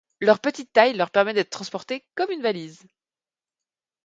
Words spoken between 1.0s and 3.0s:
permet d'être transportés comme une valise.